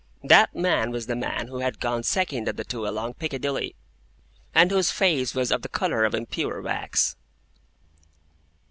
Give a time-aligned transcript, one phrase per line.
[0.23, 3.75] That man was the man who had gone second of the two along Piccadilly,
[4.51, 7.15] and whose face was of the colour of impure wax.